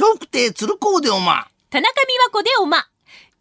[0.00, 1.46] 笑福亭鶴光でおま。
[1.68, 2.86] 田中美和子でおま。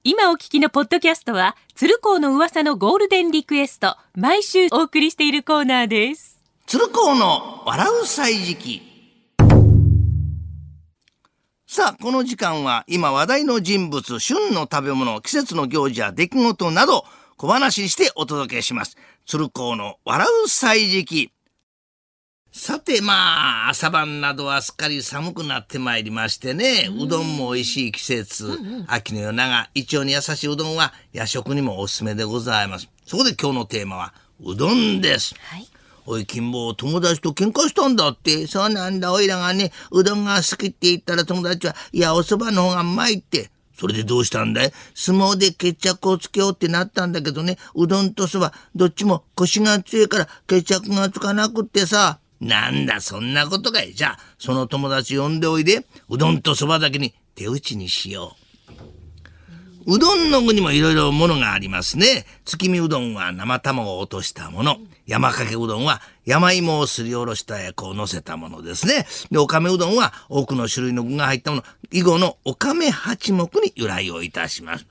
[0.03, 6.43] 今お聞きのポッドキャストは、鶴光の噂のゴールデンリクエスト、毎週お送りしているコーナーです。
[6.67, 8.81] 鶴光の笑う歳時記。
[11.65, 17.05] さあ、この時間は今話題の人物、旬の食べ物、季節の行事や出来事など
[17.37, 18.97] 小話ししてお届けします。
[19.25, 21.31] 鶴光の笑う歳時記。
[22.51, 32.89] さてまあ、朝晩などはすっかり寒くなってまいりましてね、うどんも美味しい季節、秋の夜長、胃腸に優しいうどんは夜食にもおすすめでございます。
[33.05, 35.35] そこで今日のテーマは、うどんです。
[35.39, 35.67] はい。
[36.07, 38.47] おい、金坊、友達と喧嘩したんだって。
[38.47, 43.51] そうなんだ、おいらがね、うどんが好きって言ったら友達は、いや、お蕎麦の方がうまいって。
[43.79, 44.73] それでどうしたんだい？
[44.95, 52.19] 相撲で決着をつけようってなったんだけどね、うどんと蕎麦、どっちも腰が強いから決着がつかなくってさ。
[52.39, 53.93] なんだ、そんなことかい。
[53.93, 58.49] じゃあ、その友達呼んでおいで、うどんと蕎麦だけに手打ちにしよう。
[59.95, 62.25] うどんの具にもいろいろものがありますね。
[62.45, 64.77] 月見うどんは生卵を落としたもの。
[65.07, 69.07] 山かけうどんは山芋をすりおろしたやこを乗せたものですね。
[69.31, 71.63] で、おかめうどんは多くの種類の具が入ったもの。
[71.91, 74.85] 以後のおかめ八目に由来をいたします。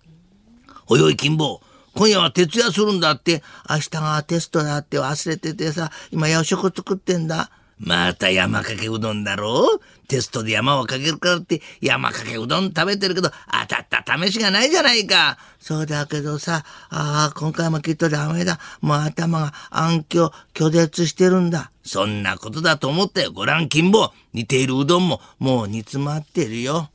[0.88, 1.60] おいおい金坊、
[1.98, 7.50] 今夜は徹夜するんだって、明日がテストだって忘れててさ、今夜食作ってんだ。
[7.80, 10.06] また山かけうどんだろう？
[10.06, 15.38] テストで山をかけるからって山かけうどん食べてるけど当たった試しがないじゃないか。
[15.58, 18.60] そうだけどさ、ああ、今回もきっとダメだ。
[18.80, 21.72] もう頭が暗渠、拒絶してるんだ。
[21.83, 23.33] そんなことだと思ったよ。
[23.33, 24.12] ご覧金坊。
[24.33, 26.90] 似ているうどんももう煮詰まってるよ。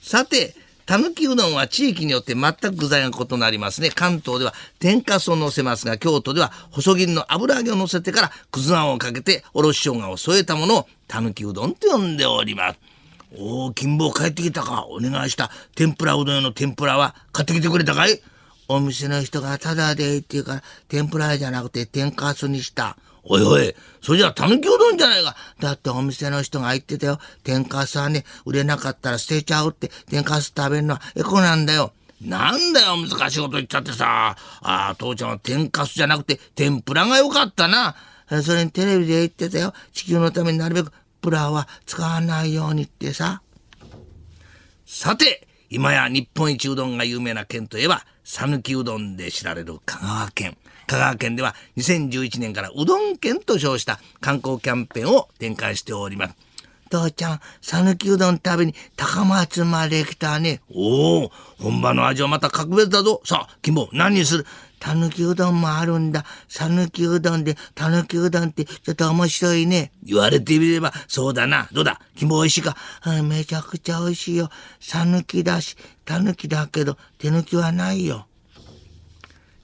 [0.00, 0.54] さて、
[0.86, 3.90] たぬきうどんは地域によって全く具材が異なりますね。
[3.90, 12.78] 関東では天かすを乗せますが、京都では細切りの油揚げを乗せてから、くずあんをかけておろし生姜を添えたものをたぬきうどんと呼んでおります。
[13.38, 14.86] おお、金坊帰ってきたか。
[14.88, 18.20] お願いした天ぷらうどん用の天ぷらは買ってきてくれたかい？
[18.72, 22.96] お店の人がタダでって言うから、天ぷらじゃなくて天かすにした。
[23.24, 25.36] おいおい、それじゃたぬきうどんじゃないか。
[25.60, 27.18] だってお店の人が言ってたよ。
[27.44, 31.92] 天かすはね、売れなかったら捨てちゃうって、天かす食べるのはエコなんだよ。
[32.20, 34.36] なんだよ、難しいこと言っちゃってさ。
[34.62, 37.94] ああ、父ちゃんは天かすじゃなくて天ぷらがよかったな。
[38.42, 39.74] それにテレビで言ってたよ。
[39.92, 43.42] 地球のためになるべくプラは使わないようにってさ。
[44.86, 50.54] さて、今や日本一うどんが有名な県といえば、讃岐うどんで知られる香川県。
[50.86, 56.34] 香川県では2011年からうどん県と称した観光キャンペーンを展開しております。
[56.92, 60.60] 父ちゃん、讃岐うどん食べに高松まで来たね。
[60.70, 63.22] おお、本場の味はまた格別だぞ。
[63.24, 64.46] さあ、金坊、何にする？
[64.78, 66.24] たぬきうどんもあるんだ。
[66.48, 69.92] 讃岐うどんで、たぬきうどんってちょっと面白いね。
[70.02, 71.68] 言われてみれば、そうだな。
[71.72, 72.00] どうだ？
[72.16, 72.76] 金坊美味しいか？
[73.02, 74.50] あめちゃくちゃ美味しいよ。
[74.80, 78.26] 讃岐だし、たぬきだけど、手抜きはないよ。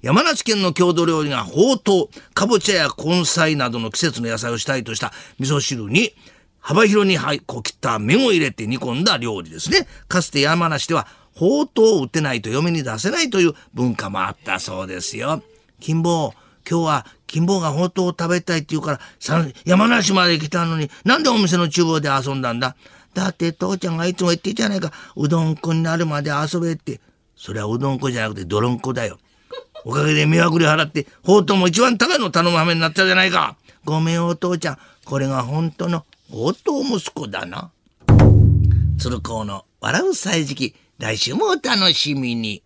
[0.00, 6.14] 山梨県の郷土料理がほうとう、かぼちゃや根菜などの季節の野菜を主体とした味噌汁に、
[6.60, 9.86] 幅広にはいこう切った麺を入れて煮込んだ料理ですね。
[10.08, 15.42] かつて山梨では、ほうとうを売ってないと嫁に出せないという文化もあったそうですよ。
[15.80, 16.34] 金坊、
[16.68, 19.00] 今日は金坊がほうとうを食べたいって言うから、
[19.64, 22.76] 山梨まで来たのに、なんでお店の厨房で遊んだんだ？
[23.14, 27.00] だって父ちゃんがいつも言ってんじゃないか、うどんこになるまで遊べって。
[27.36, 29.18] それはうどんこじゃなくて泥んこだよ。
[29.84, 33.56] おかげで迷惑料払って、ほうとうも一番高いの頼む羽目になったじゃないか。
[33.84, 37.72] ごめんお父ちゃん、これが本当の応答息子だな。
[38.98, 42.62] 鶴光の笑う歳時期、来週もお楽しみに。